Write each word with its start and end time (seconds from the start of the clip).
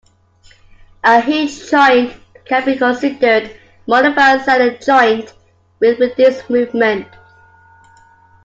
A 1.03 1.21
hinge 1.21 1.69
joint 1.69 2.13
can 2.45 2.65
be 2.65 2.75
considered 2.75 3.43
a 3.43 3.53
modified 3.85 4.41
sellar 4.43 4.75
joint, 4.79 5.31
with 5.79 5.99
reduced 5.99 6.49
movement. 6.49 7.05